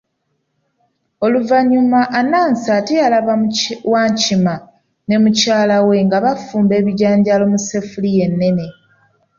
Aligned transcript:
Oluvannyuma 1.25 1.99
Anansi 2.19 2.67
ate 2.77 2.93
yalaba 3.03 3.33
Wankima 3.91 4.55
ne 5.07 5.15
mukyala 5.23 5.75
we 5.87 5.95
nga 6.05 6.17
bafumba 6.25 6.73
ebijanjaalo 6.79 7.43
mu 7.51 7.57
sseffuliya 7.63 8.21
ennene. 8.27 8.65